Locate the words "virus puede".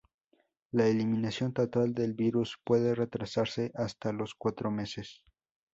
2.15-2.95